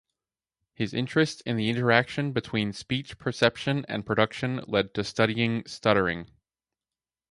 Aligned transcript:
His 0.73 0.95
interest 0.95 1.43
in 1.45 1.57
the 1.57 1.69
interaction 1.69 2.31
between 2.31 2.73
speech 2.73 3.19
perception 3.19 3.85
and 3.87 4.03
production 4.03 4.61
led 4.65 4.95
to 4.95 5.03
studying 5.03 5.63
stuttering. 5.67 6.27